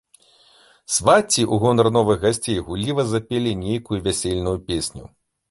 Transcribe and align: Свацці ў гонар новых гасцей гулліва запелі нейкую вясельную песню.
Свацці 0.93 1.41
ў 1.51 1.55
гонар 1.63 1.87
новых 1.97 2.17
гасцей 2.25 2.57
гулліва 2.71 3.07
запелі 3.13 3.51
нейкую 3.63 3.99
вясельную 4.09 4.57
песню. 4.73 5.03